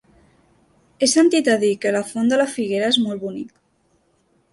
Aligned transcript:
He 0.99 1.09
sentit 1.11 1.49
a 1.55 1.57
dir 1.63 1.69
que 1.83 1.91
la 1.95 2.01
Font 2.13 2.31
de 2.31 2.39
la 2.43 2.47
Figuera 2.55 2.89
és 2.95 2.99
molt 3.05 3.23
bonic. 3.27 3.53